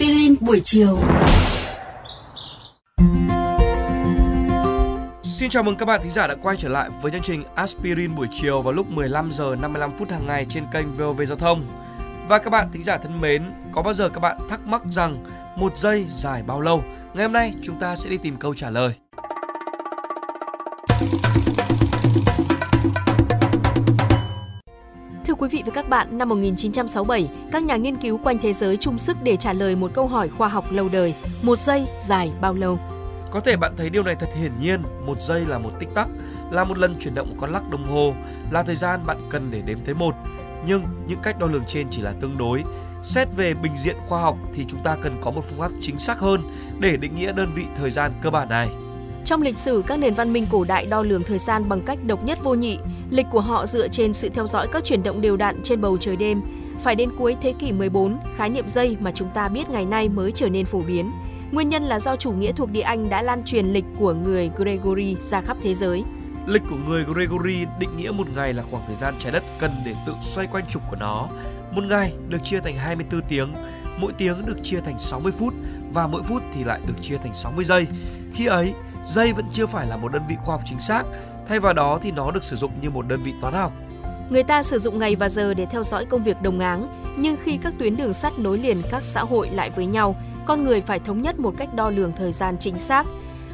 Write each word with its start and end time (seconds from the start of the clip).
Aspirin 0.00 0.34
buổi 0.40 0.60
chiều. 0.64 0.98
Xin 5.22 5.50
chào 5.50 5.62
mừng 5.62 5.76
các 5.76 5.86
bạn 5.86 6.00
thính 6.02 6.12
giả 6.12 6.26
đã 6.26 6.34
quay 6.42 6.56
trở 6.56 6.68
lại 6.68 6.90
với 7.02 7.12
chương 7.12 7.22
trình 7.22 7.44
Aspirin 7.54 8.14
buổi 8.14 8.26
chiều 8.32 8.62
vào 8.62 8.72
lúc 8.72 8.90
15 8.90 9.32
giờ 9.32 9.56
55 9.60 9.90
phút 9.98 10.10
hàng 10.10 10.26
ngày 10.26 10.46
trên 10.48 10.64
kênh 10.72 10.96
VOV 10.96 11.22
Giao 11.26 11.38
thông. 11.38 11.66
Và 12.28 12.38
các 12.38 12.50
bạn 12.50 12.68
thính 12.72 12.84
giả 12.84 12.98
thân 12.98 13.20
mến, 13.20 13.42
có 13.72 13.82
bao 13.82 13.92
giờ 13.92 14.08
các 14.08 14.20
bạn 14.20 14.38
thắc 14.50 14.66
mắc 14.66 14.82
rằng 14.90 15.24
một 15.56 15.78
giây 15.78 16.06
dài 16.08 16.42
bao 16.42 16.60
lâu? 16.60 16.84
Ngày 17.14 17.24
hôm 17.24 17.32
nay 17.32 17.54
chúng 17.62 17.80
ta 17.80 17.96
sẽ 17.96 18.10
đi 18.10 18.16
tìm 18.16 18.36
câu 18.36 18.54
trả 18.54 18.70
lời. 18.70 18.94
Quý 25.40 25.48
vị 25.48 25.62
và 25.66 25.72
các 25.74 25.88
bạn, 25.88 26.18
năm 26.18 26.28
1967, 26.28 27.28
các 27.52 27.62
nhà 27.62 27.76
nghiên 27.76 27.96
cứu 27.96 28.18
quanh 28.18 28.38
thế 28.38 28.52
giới 28.52 28.76
chung 28.76 28.98
sức 28.98 29.16
để 29.22 29.36
trả 29.36 29.52
lời 29.52 29.76
một 29.76 29.90
câu 29.94 30.06
hỏi 30.06 30.28
khoa 30.28 30.48
học 30.48 30.64
lâu 30.70 30.88
đời, 30.92 31.14
một 31.42 31.58
giây 31.58 31.86
dài 32.00 32.32
bao 32.40 32.54
lâu? 32.54 32.78
Có 33.30 33.40
thể 33.40 33.56
bạn 33.56 33.74
thấy 33.76 33.90
điều 33.90 34.02
này 34.02 34.14
thật 34.14 34.26
hiển 34.40 34.52
nhiên, 34.60 34.80
một 35.06 35.20
giây 35.20 35.46
là 35.46 35.58
một 35.58 35.70
tích 35.80 35.88
tắc, 35.94 36.08
là 36.50 36.64
một 36.64 36.78
lần 36.78 36.94
chuyển 36.94 37.14
động 37.14 37.36
con 37.40 37.52
lắc 37.52 37.70
đồng 37.70 37.84
hồ, 37.84 38.14
là 38.50 38.62
thời 38.62 38.74
gian 38.74 39.00
bạn 39.06 39.16
cần 39.30 39.50
để 39.50 39.62
đếm 39.62 39.78
tới 39.78 39.94
một. 39.94 40.14
Nhưng 40.66 40.82
những 41.06 41.18
cách 41.22 41.38
đo 41.38 41.46
lường 41.46 41.64
trên 41.64 41.86
chỉ 41.90 42.02
là 42.02 42.12
tương 42.20 42.38
đối. 42.38 42.62
Xét 43.02 43.28
về 43.36 43.54
bình 43.54 43.72
diện 43.76 43.96
khoa 44.08 44.20
học 44.20 44.36
thì 44.54 44.64
chúng 44.64 44.80
ta 44.84 44.96
cần 45.02 45.12
có 45.20 45.30
một 45.30 45.44
phương 45.48 45.58
pháp 45.58 45.70
chính 45.80 45.98
xác 45.98 46.18
hơn 46.18 46.40
để 46.78 46.96
định 46.96 47.14
nghĩa 47.14 47.32
đơn 47.32 47.48
vị 47.54 47.64
thời 47.76 47.90
gian 47.90 48.12
cơ 48.22 48.30
bản 48.30 48.48
này. 48.48 48.68
Trong 49.24 49.42
lịch 49.42 49.56
sử, 49.56 49.82
các 49.86 49.98
nền 49.98 50.14
văn 50.14 50.32
minh 50.32 50.46
cổ 50.50 50.64
đại 50.64 50.86
đo 50.86 51.02
lường 51.02 51.22
thời 51.22 51.38
gian 51.38 51.68
bằng 51.68 51.82
cách 51.82 51.98
độc 52.04 52.24
nhất 52.24 52.38
vô 52.42 52.54
nhị. 52.54 52.78
Lịch 53.10 53.26
của 53.30 53.40
họ 53.40 53.66
dựa 53.66 53.88
trên 53.88 54.12
sự 54.12 54.28
theo 54.28 54.46
dõi 54.46 54.66
các 54.72 54.84
chuyển 54.84 55.02
động 55.02 55.20
đều 55.20 55.36
đặn 55.36 55.62
trên 55.62 55.80
bầu 55.80 55.96
trời 55.96 56.16
đêm. 56.16 56.42
Phải 56.82 56.94
đến 56.94 57.10
cuối 57.18 57.36
thế 57.40 57.52
kỷ 57.58 57.72
14, 57.72 58.18
khái 58.36 58.48
niệm 58.48 58.68
giây 58.68 58.96
mà 59.00 59.10
chúng 59.12 59.28
ta 59.34 59.48
biết 59.48 59.70
ngày 59.70 59.84
nay 59.84 60.08
mới 60.08 60.32
trở 60.32 60.48
nên 60.48 60.66
phổ 60.66 60.80
biến. 60.80 61.10
Nguyên 61.52 61.68
nhân 61.68 61.82
là 61.82 62.00
do 62.00 62.16
chủ 62.16 62.32
nghĩa 62.32 62.52
thuộc 62.52 62.70
địa 62.70 62.80
Anh 62.80 63.10
đã 63.10 63.22
lan 63.22 63.42
truyền 63.44 63.66
lịch 63.66 63.84
của 63.98 64.12
người 64.12 64.50
Gregory 64.56 65.16
ra 65.20 65.40
khắp 65.40 65.56
thế 65.62 65.74
giới. 65.74 66.04
Lịch 66.46 66.62
của 66.70 66.76
người 66.88 67.04
Gregory 67.04 67.66
định 67.78 67.96
nghĩa 67.96 68.10
một 68.10 68.26
ngày 68.36 68.52
là 68.52 68.62
khoảng 68.62 68.82
thời 68.86 68.96
gian 68.96 69.14
trái 69.18 69.32
đất 69.32 69.42
cần 69.58 69.70
để 69.84 69.94
tự 70.06 70.12
xoay 70.22 70.46
quanh 70.46 70.64
trục 70.68 70.82
của 70.90 70.96
nó. 70.96 71.28
Một 71.72 71.84
ngày 71.84 72.12
được 72.28 72.38
chia 72.44 72.60
thành 72.60 72.76
24 72.76 73.20
tiếng, 73.28 73.48
mỗi 74.00 74.12
tiếng 74.18 74.46
được 74.46 74.62
chia 74.62 74.80
thành 74.80 74.98
60 74.98 75.32
phút 75.38 75.54
và 75.92 76.06
mỗi 76.06 76.22
phút 76.22 76.42
thì 76.54 76.64
lại 76.64 76.80
được 76.86 76.94
chia 77.02 77.16
thành 77.16 77.34
60 77.34 77.64
giây. 77.64 77.86
Khi 78.32 78.46
ấy, 78.46 78.72
giây 79.06 79.32
vẫn 79.32 79.44
chưa 79.52 79.66
phải 79.66 79.86
là 79.86 79.96
một 79.96 80.12
đơn 80.12 80.22
vị 80.28 80.34
khoa 80.44 80.54
học 80.54 80.62
chính 80.64 80.80
xác, 80.80 81.02
thay 81.48 81.60
vào 81.60 81.72
đó 81.72 81.98
thì 82.02 82.10
nó 82.10 82.30
được 82.30 82.44
sử 82.44 82.56
dụng 82.56 82.72
như 82.80 82.90
một 82.90 83.08
đơn 83.08 83.20
vị 83.22 83.32
toán 83.40 83.54
học. 83.54 83.72
Người 84.30 84.42
ta 84.42 84.62
sử 84.62 84.78
dụng 84.78 84.98
ngày 84.98 85.16
và 85.16 85.28
giờ 85.28 85.54
để 85.54 85.66
theo 85.66 85.82
dõi 85.82 86.04
công 86.04 86.22
việc 86.22 86.42
đồng 86.42 86.60
áng, 86.60 86.88
nhưng 87.16 87.36
khi 87.42 87.56
các 87.56 87.74
tuyến 87.78 87.96
đường 87.96 88.14
sắt 88.14 88.38
nối 88.38 88.58
liền 88.58 88.82
các 88.90 89.04
xã 89.04 89.20
hội 89.20 89.48
lại 89.48 89.70
với 89.70 89.86
nhau, 89.86 90.16
con 90.46 90.64
người 90.64 90.80
phải 90.80 90.98
thống 90.98 91.22
nhất 91.22 91.38
một 91.38 91.54
cách 91.56 91.74
đo 91.74 91.90
lường 91.90 92.12
thời 92.12 92.32
gian 92.32 92.56
chính 92.58 92.78
xác. 92.78 93.06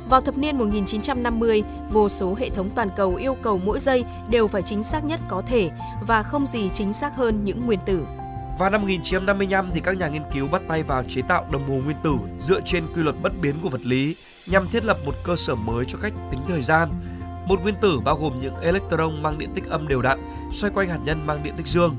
Vào 0.09 0.21
thập 0.21 0.39
niên 0.39 0.59
1950, 0.59 1.63
vô 1.93 2.09
số 2.09 2.35
hệ 2.35 2.51
thống 2.51 2.71
toàn 2.75 2.89
cầu 2.97 3.15
yêu 3.15 3.37
cầu 3.43 3.61
mỗi 3.65 3.81
giây 3.81 4.05
đều 4.31 4.49
phải 4.49 4.63
chính 4.63 4.83
xác 4.83 5.05
nhất 5.05 5.21
có 5.29 5.43
thể 5.47 5.71
và 6.07 6.23
không 6.23 6.47
gì 6.47 6.71
chính 6.73 6.93
xác 6.93 7.17
hơn 7.17 7.45
những 7.45 7.67
nguyên 7.67 7.79
tử. 7.87 8.07
Vào 8.59 8.71
năm 8.71 8.81
1955 8.81 9.71
thì 9.75 9.81
các 9.81 9.97
nhà 9.97 10.09
nghiên 10.09 10.23
cứu 10.33 10.49
bắt 10.49 10.62
tay 10.69 10.83
vào 10.83 11.05
chế 11.05 11.23
tạo 11.29 11.47
đồng 11.51 11.69
hồ 11.69 11.75
nguyên 11.75 11.97
tử 12.03 12.17
dựa 12.39 12.61
trên 12.61 12.87
quy 12.95 13.03
luật 13.03 13.17
bất 13.23 13.33
biến 13.41 13.55
của 13.62 13.69
vật 13.69 13.81
lý 13.85 14.17
nhằm 14.47 14.69
thiết 14.69 14.85
lập 14.85 14.97
một 15.07 15.15
cơ 15.25 15.37
sở 15.37 15.55
mới 15.55 15.85
cho 15.89 15.99
cách 16.03 16.12
tính 16.31 16.41
thời 16.49 16.62
gian. 16.62 16.89
Một 17.47 17.62
nguyên 17.62 17.75
tử 17.81 18.01
bao 18.05 18.17
gồm 18.17 18.41
những 18.41 18.61
electron 18.61 19.23
mang 19.23 19.39
điện 19.39 19.51
tích 19.55 19.65
âm 19.67 19.89
đều 19.89 20.03
đặn 20.03 20.19
xoay 20.53 20.73
quanh 20.75 20.89
hạt 20.89 20.99
nhân 21.05 21.27
mang 21.27 21.43
điện 21.43 21.55
tích 21.57 21.67
dương. 21.67 21.95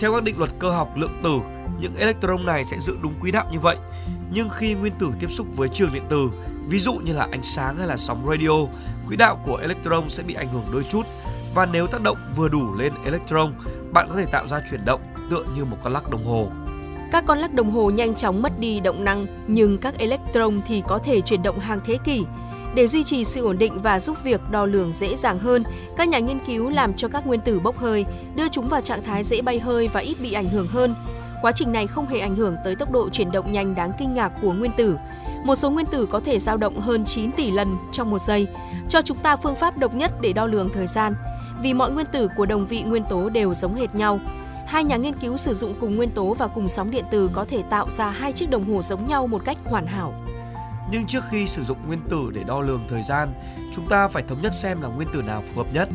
Theo 0.00 0.12
các 0.12 0.22
định 0.22 0.38
luật 0.38 0.50
cơ 0.58 0.70
học 0.70 0.96
lượng 0.96 1.18
tử, 1.22 1.38
những 1.80 1.94
electron 1.96 2.46
này 2.46 2.64
sẽ 2.64 2.78
giữ 2.78 2.96
đúng 3.02 3.14
quỹ 3.14 3.30
đạo 3.30 3.46
như 3.52 3.58
vậy. 3.58 3.76
Nhưng 4.32 4.48
khi 4.50 4.74
nguyên 4.74 4.92
tử 4.98 5.12
tiếp 5.20 5.30
xúc 5.30 5.46
với 5.56 5.68
trường 5.68 5.92
điện 5.92 6.02
tử, 6.08 6.30
ví 6.68 6.78
dụ 6.78 6.94
như 6.94 7.12
là 7.12 7.28
ánh 7.30 7.42
sáng 7.42 7.76
hay 7.76 7.86
là 7.86 7.96
sóng 7.96 8.26
radio, 8.30 8.66
quỹ 9.08 9.16
đạo 9.16 9.42
của 9.46 9.56
electron 9.56 10.08
sẽ 10.08 10.22
bị 10.22 10.34
ảnh 10.34 10.48
hưởng 10.48 10.64
đôi 10.72 10.84
chút. 10.90 11.06
Và 11.54 11.66
nếu 11.66 11.86
tác 11.86 12.02
động 12.02 12.18
vừa 12.36 12.48
đủ 12.48 12.74
lên 12.74 12.92
electron, 13.04 13.52
bạn 13.92 14.08
có 14.08 14.16
thể 14.16 14.26
tạo 14.26 14.46
ra 14.48 14.60
chuyển 14.70 14.84
động 14.84 15.00
tựa 15.30 15.44
như 15.56 15.64
một 15.64 15.76
con 15.82 15.92
lắc 15.92 16.10
đồng 16.10 16.24
hồ. 16.24 16.48
Các 17.12 17.24
con 17.26 17.38
lắc 17.38 17.54
đồng 17.54 17.70
hồ 17.70 17.90
nhanh 17.90 18.14
chóng 18.14 18.42
mất 18.42 18.58
đi 18.58 18.80
động 18.80 19.04
năng, 19.04 19.26
nhưng 19.46 19.78
các 19.78 19.98
electron 19.98 20.60
thì 20.66 20.82
có 20.88 20.98
thể 20.98 21.20
chuyển 21.20 21.42
động 21.42 21.58
hàng 21.58 21.80
thế 21.84 21.98
kỷ. 22.04 22.24
Để 22.74 22.86
duy 22.86 23.04
trì 23.04 23.24
sự 23.24 23.44
ổn 23.46 23.58
định 23.58 23.78
và 23.82 24.00
giúp 24.00 24.16
việc 24.24 24.40
đo 24.50 24.66
lường 24.66 24.92
dễ 24.92 25.16
dàng 25.16 25.38
hơn, 25.38 25.64
các 25.96 26.08
nhà 26.08 26.18
nghiên 26.18 26.38
cứu 26.46 26.70
làm 26.70 26.94
cho 26.94 27.08
các 27.08 27.26
nguyên 27.26 27.40
tử 27.40 27.60
bốc 27.60 27.78
hơi, 27.78 28.04
đưa 28.34 28.48
chúng 28.48 28.68
vào 28.68 28.80
trạng 28.80 29.02
thái 29.04 29.24
dễ 29.24 29.42
bay 29.42 29.58
hơi 29.60 29.88
và 29.88 30.00
ít 30.00 30.16
bị 30.20 30.32
ảnh 30.32 30.48
hưởng 30.48 30.66
hơn. 30.66 30.94
Quá 31.42 31.52
trình 31.52 31.72
này 31.72 31.86
không 31.86 32.06
hề 32.06 32.18
ảnh 32.18 32.34
hưởng 32.34 32.56
tới 32.64 32.76
tốc 32.76 32.92
độ 32.92 33.08
chuyển 33.08 33.32
động 33.32 33.52
nhanh 33.52 33.74
đáng 33.74 33.92
kinh 33.98 34.14
ngạc 34.14 34.32
của 34.42 34.52
nguyên 34.52 34.72
tử. 34.76 34.96
Một 35.44 35.54
số 35.54 35.70
nguyên 35.70 35.86
tử 35.86 36.06
có 36.06 36.20
thể 36.20 36.38
dao 36.38 36.56
động 36.56 36.80
hơn 36.80 37.04
9 37.04 37.32
tỷ 37.32 37.50
lần 37.50 37.76
trong 37.92 38.10
một 38.10 38.18
giây, 38.18 38.46
cho 38.88 39.02
chúng 39.02 39.18
ta 39.18 39.36
phương 39.36 39.56
pháp 39.56 39.78
độc 39.78 39.94
nhất 39.94 40.12
để 40.20 40.32
đo 40.32 40.46
lường 40.46 40.70
thời 40.72 40.86
gian. 40.86 41.14
Vì 41.62 41.74
mọi 41.74 41.90
nguyên 41.90 42.06
tử 42.06 42.28
của 42.36 42.46
đồng 42.46 42.66
vị 42.66 42.82
nguyên 42.82 43.04
tố 43.10 43.28
đều 43.28 43.54
giống 43.54 43.74
hệt 43.74 43.94
nhau, 43.94 44.20
hai 44.66 44.84
nhà 44.84 44.96
nghiên 44.96 45.14
cứu 45.14 45.36
sử 45.36 45.54
dụng 45.54 45.74
cùng 45.80 45.96
nguyên 45.96 46.10
tố 46.10 46.34
và 46.34 46.46
cùng 46.46 46.68
sóng 46.68 46.90
điện 46.90 47.04
từ 47.10 47.30
có 47.32 47.44
thể 47.44 47.62
tạo 47.70 47.90
ra 47.90 48.10
hai 48.10 48.32
chiếc 48.32 48.50
đồng 48.50 48.72
hồ 48.72 48.82
giống 48.82 49.06
nhau 49.06 49.26
một 49.26 49.42
cách 49.44 49.56
hoàn 49.64 49.86
hảo. 49.86 50.14
Nhưng 50.90 51.06
trước 51.06 51.24
khi 51.30 51.46
sử 51.46 51.62
dụng 51.62 51.78
nguyên 51.86 52.00
tử 52.10 52.30
để 52.32 52.42
đo 52.46 52.60
lường 52.60 52.80
thời 52.88 53.02
gian, 53.02 53.28
chúng 53.72 53.88
ta 53.88 54.08
phải 54.08 54.22
thống 54.22 54.42
nhất 54.42 54.54
xem 54.54 54.82
là 54.82 54.88
nguyên 54.88 55.08
tử 55.12 55.22
nào 55.22 55.42
phù 55.46 55.62
hợp 55.62 55.74
nhất. 55.74 55.88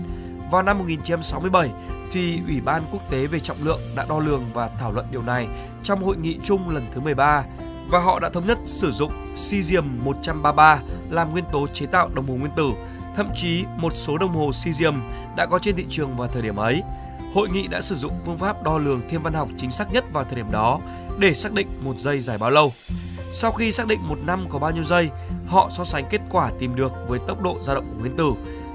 Vào 0.52 0.62
năm 0.64 0.78
1967, 0.78 1.69
thì 2.12 2.40
Ủy 2.47 2.62
ban 2.62 2.81
Quốc 2.91 3.12
tế 3.12 3.28
về 3.28 3.40
trọng 3.40 3.58
lượng 3.64 3.79
đã 3.96 4.06
đo 4.09 4.19
lường 4.19 4.44
và 4.53 4.69
thảo 4.79 4.91
luận 4.91 5.06
điều 5.12 5.22
này 5.22 5.47
trong 5.84 6.03
hội 6.03 6.18
nghị 6.18 6.38
chung 6.44 6.69
lần 6.69 6.84
thứ 6.94 7.02
13 7.02 7.44
và 7.89 7.99
họ 7.99 8.19
đã 8.19 8.29
thống 8.29 8.47
nhất 8.47 8.57
sử 8.63 8.91
dụng 8.91 9.11
cesium 9.33 9.85
133 10.05 10.79
làm 11.09 11.31
nguyên 11.31 11.43
tố 11.51 11.67
chế 11.67 11.85
tạo 11.85 12.09
đồng 12.13 12.27
hồ 12.27 12.33
nguyên 12.33 12.51
tử. 12.55 12.71
Thậm 13.15 13.27
chí 13.35 13.65
một 13.77 13.95
số 13.95 14.17
đồng 14.17 14.29
hồ 14.29 14.49
cesium 14.63 15.01
đã 15.35 15.45
có 15.45 15.59
trên 15.59 15.75
thị 15.75 15.85
trường 15.89 16.15
vào 16.17 16.27
thời 16.27 16.41
điểm 16.41 16.55
ấy. 16.55 16.81
Hội 17.33 17.49
nghị 17.49 17.67
đã 17.67 17.81
sử 17.81 17.95
dụng 17.95 18.13
phương 18.25 18.37
pháp 18.37 18.63
đo 18.63 18.77
lường 18.77 19.01
thiên 19.09 19.23
văn 19.23 19.33
học 19.33 19.49
chính 19.57 19.71
xác 19.71 19.93
nhất 19.93 20.03
vào 20.13 20.23
thời 20.23 20.35
điểm 20.35 20.51
đó 20.51 20.79
để 21.19 21.33
xác 21.33 21.53
định 21.53 21.67
một 21.81 21.99
giây 21.99 22.19
dài 22.19 22.37
bao 22.37 22.49
lâu. 22.49 22.73
Sau 23.33 23.51
khi 23.51 23.71
xác 23.71 23.87
định 23.87 23.99
một 24.07 24.17
năm 24.25 24.45
có 24.49 24.59
bao 24.59 24.71
nhiêu 24.71 24.83
giây, 24.83 25.09
họ 25.47 25.69
so 25.69 25.83
sánh 25.83 26.05
kết 26.09 26.21
quả 26.29 26.51
tìm 26.59 26.75
được 26.75 26.93
với 27.07 27.19
tốc 27.19 27.41
độ 27.41 27.57
dao 27.61 27.75
động 27.75 27.85
của 27.93 27.99
nguyên 27.99 28.17
tử. 28.17 28.31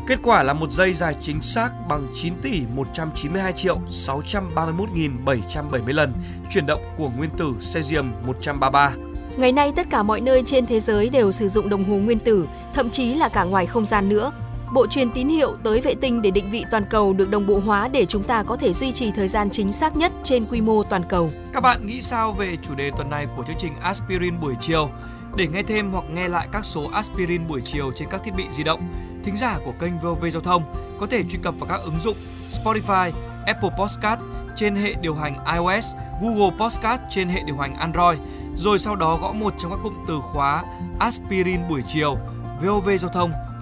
Kết 0.06 0.18
quả 0.22 0.42
là 0.42 0.52
một 0.52 0.70
giây 0.70 0.94
dài 0.94 1.16
chính 1.22 1.40
xác 1.40 1.70
bằng 1.88 2.06
9 2.14 2.32
tỷ 2.42 2.62
192 2.74 3.52
triệu 3.52 3.78
631.770 3.90 5.94
lần 5.94 6.12
chuyển 6.50 6.66
động 6.66 6.80
của 6.96 7.10
nguyên 7.16 7.30
tử 7.30 7.54
cesium 7.74 8.12
133. 8.26 8.92
Ngày 9.36 9.52
nay 9.52 9.72
tất 9.76 9.86
cả 9.90 10.02
mọi 10.02 10.20
nơi 10.20 10.42
trên 10.46 10.66
thế 10.66 10.80
giới 10.80 11.08
đều 11.08 11.32
sử 11.32 11.48
dụng 11.48 11.68
đồng 11.68 11.84
hồ 11.84 11.96
nguyên 11.96 12.18
tử, 12.18 12.48
thậm 12.74 12.90
chí 12.90 13.14
là 13.14 13.28
cả 13.28 13.44
ngoài 13.44 13.66
không 13.66 13.86
gian 13.86 14.08
nữa. 14.08 14.32
Bộ 14.72 14.86
truyền 14.86 15.10
tín 15.10 15.28
hiệu 15.28 15.56
tới 15.62 15.80
vệ 15.80 15.94
tinh 15.94 16.22
để 16.22 16.30
định 16.30 16.50
vị 16.50 16.64
toàn 16.70 16.84
cầu 16.90 17.12
được 17.12 17.30
đồng 17.30 17.46
bộ 17.46 17.58
hóa 17.58 17.88
để 17.88 18.04
chúng 18.04 18.22
ta 18.22 18.42
có 18.42 18.56
thể 18.56 18.72
duy 18.72 18.92
trì 18.92 19.10
thời 19.10 19.28
gian 19.28 19.50
chính 19.50 19.72
xác 19.72 19.96
nhất 19.96 20.12
trên 20.22 20.46
quy 20.46 20.60
mô 20.60 20.82
toàn 20.82 21.02
cầu. 21.08 21.30
Các 21.52 21.60
bạn 21.60 21.86
nghĩ 21.86 22.00
sao 22.00 22.32
về 22.32 22.56
chủ 22.62 22.74
đề 22.74 22.90
tuần 22.96 23.10
này 23.10 23.26
của 23.36 23.44
chương 23.44 23.56
trình 23.58 23.72
Aspirin 23.82 24.40
buổi 24.40 24.54
chiều? 24.60 24.90
Để 25.36 25.46
nghe 25.46 25.62
thêm 25.62 25.90
hoặc 25.90 26.04
nghe 26.14 26.28
lại 26.28 26.48
các 26.52 26.64
số 26.64 26.88
Aspirin 26.92 27.48
buổi 27.48 27.62
chiều 27.64 27.92
trên 27.96 28.08
các 28.10 28.24
thiết 28.24 28.34
bị 28.36 28.44
di 28.50 28.62
động, 28.64 28.80
thính 29.24 29.36
giả 29.36 29.58
của 29.64 29.72
kênh 29.80 29.98
VOV 29.98 30.24
Giao 30.32 30.42
thông 30.42 30.62
có 31.00 31.06
thể 31.06 31.22
truy 31.22 31.38
cập 31.42 31.54
vào 31.58 31.68
các 31.68 31.80
ứng 31.84 32.00
dụng 32.00 32.16
Spotify, 32.50 33.10
Apple 33.46 33.70
Podcast 33.78 34.20
trên 34.56 34.76
hệ 34.76 34.94
điều 35.00 35.14
hành 35.14 35.36
iOS, 35.54 35.86
Google 36.22 36.56
Podcast 36.58 37.02
trên 37.10 37.28
hệ 37.28 37.40
điều 37.46 37.56
hành 37.56 37.74
Android, 37.74 38.18
rồi 38.56 38.78
sau 38.78 38.96
đó 38.96 39.18
gõ 39.22 39.32
một 39.32 39.54
trong 39.58 39.70
các 39.70 39.78
cụm 39.82 39.94
từ 40.08 40.18
khóa 40.20 40.64
Aspirin 40.98 41.60
buổi 41.68 41.82
chiều, 41.88 42.16
VOV 42.62 42.88
Giao 42.98 43.10
thông 43.10 43.30